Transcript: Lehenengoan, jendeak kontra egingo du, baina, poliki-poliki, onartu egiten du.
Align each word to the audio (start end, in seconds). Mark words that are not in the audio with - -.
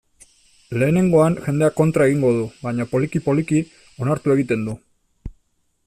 Lehenengoan, 0.83 1.35
jendeak 1.47 1.77
kontra 1.81 2.07
egingo 2.11 2.31
du, 2.37 2.47
baina, 2.63 2.89
poliki-poliki, 2.95 3.63
onartu 4.07 4.35
egiten 4.39 4.69
du. 4.71 4.77